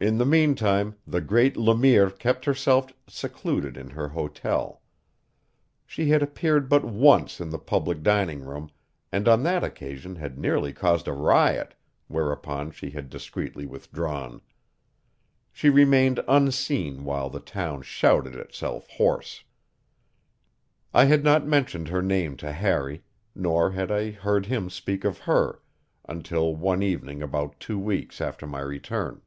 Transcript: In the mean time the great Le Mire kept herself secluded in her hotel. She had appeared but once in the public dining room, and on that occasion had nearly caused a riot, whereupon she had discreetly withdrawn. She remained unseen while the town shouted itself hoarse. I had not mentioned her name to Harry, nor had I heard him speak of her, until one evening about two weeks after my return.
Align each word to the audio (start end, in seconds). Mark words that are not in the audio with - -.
In 0.00 0.18
the 0.18 0.26
mean 0.26 0.56
time 0.56 0.96
the 1.06 1.20
great 1.20 1.56
Le 1.56 1.72
Mire 1.72 2.10
kept 2.10 2.46
herself 2.46 2.92
secluded 3.06 3.76
in 3.76 3.90
her 3.90 4.08
hotel. 4.08 4.82
She 5.86 6.08
had 6.10 6.20
appeared 6.20 6.68
but 6.68 6.82
once 6.84 7.40
in 7.40 7.50
the 7.50 7.60
public 7.60 8.02
dining 8.02 8.40
room, 8.44 8.72
and 9.12 9.28
on 9.28 9.44
that 9.44 9.62
occasion 9.62 10.16
had 10.16 10.36
nearly 10.36 10.72
caused 10.72 11.06
a 11.06 11.12
riot, 11.12 11.76
whereupon 12.08 12.72
she 12.72 12.90
had 12.90 13.08
discreetly 13.08 13.66
withdrawn. 13.66 14.40
She 15.52 15.70
remained 15.70 16.18
unseen 16.26 17.04
while 17.04 17.30
the 17.30 17.38
town 17.38 17.82
shouted 17.82 18.34
itself 18.34 18.88
hoarse. 18.88 19.44
I 20.92 21.04
had 21.04 21.22
not 21.22 21.46
mentioned 21.46 21.86
her 21.90 22.02
name 22.02 22.36
to 22.38 22.50
Harry, 22.50 23.04
nor 23.32 23.70
had 23.70 23.92
I 23.92 24.10
heard 24.10 24.46
him 24.46 24.70
speak 24.70 25.04
of 25.04 25.18
her, 25.18 25.62
until 26.04 26.56
one 26.56 26.82
evening 26.82 27.22
about 27.22 27.60
two 27.60 27.78
weeks 27.78 28.20
after 28.20 28.44
my 28.44 28.60
return. 28.60 29.20